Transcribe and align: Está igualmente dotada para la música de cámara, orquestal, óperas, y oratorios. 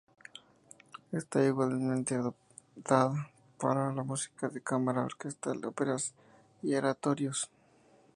Está 1.11 1.45
igualmente 1.45 2.17
dotada 2.17 3.29
para 3.59 3.93
la 3.93 4.01
música 4.03 4.49
de 4.49 4.59
cámara, 4.59 5.05
orquestal, 5.05 5.63
óperas, 5.63 6.15
y 6.63 6.73
oratorios. 6.73 7.51